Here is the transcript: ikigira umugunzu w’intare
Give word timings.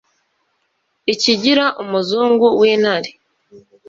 ikigira 1.13 1.65
umugunzu 1.81 2.47
w’intare 2.59 3.09